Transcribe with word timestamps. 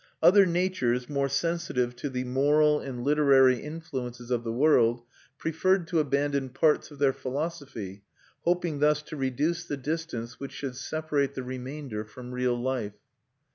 Other 0.19 0.47
natures, 0.47 1.07
more 1.11 1.29
sensitive 1.29 1.95
to 1.97 2.09
the 2.09 2.23
moral 2.23 2.79
and 2.79 3.03
literary 3.03 3.59
influences 3.59 4.31
of 4.31 4.43
the 4.43 4.51
world, 4.51 5.03
preferred 5.37 5.85
to 5.89 5.99
abandon 5.99 6.49
parts 6.49 6.89
of 6.89 6.97
their 6.97 7.13
philosophy, 7.13 8.01
hoping 8.43 8.79
thus 8.79 9.03
to 9.03 9.15
reduce 9.15 9.63
the 9.63 9.77
distance 9.77 10.39
which 10.39 10.53
should 10.53 10.75
separate 10.75 11.35
the 11.35 11.43
remainder 11.43 12.03
from 12.03 12.31
real 12.31 12.59
life. 12.59 12.95